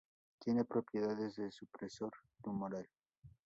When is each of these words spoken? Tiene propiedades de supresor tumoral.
Tiene 0.39 0.65
propiedades 0.65 1.35
de 1.35 1.51
supresor 1.51 2.11
tumoral. 2.41 2.89